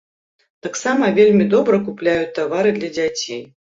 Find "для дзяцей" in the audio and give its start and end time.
2.79-3.41